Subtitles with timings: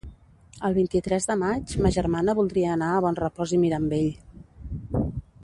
[0.69, 4.09] El vint-i-tres de maig ma germana voldria anar a Bonrepòs i Mirambell.